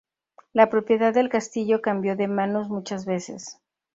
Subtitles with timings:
[0.51, 3.59] La propiedad del castillo cambió de manos muchas veces.